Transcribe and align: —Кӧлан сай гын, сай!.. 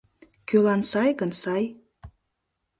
—Кӧлан 0.47 0.81
сай 0.91 1.09
гын, 1.19 1.31
сай!.. 1.41 1.63